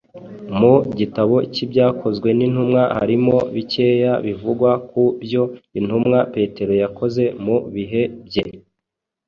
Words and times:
Mu 0.59 0.73
gitabo 0.99 1.35
cy’ibyakozwe 1.53 2.29
n’intumwa 2.37 2.83
harimo 2.97 3.37
bikeya 3.55 4.13
bivugwa 4.25 4.71
ku 4.89 5.01
byo 5.23 5.43
intumwa 5.79 6.19
petero 6.35 6.73
yakoze 6.83 7.23
mu 7.43 7.57
bihe 7.73 8.01
bye 8.27 8.45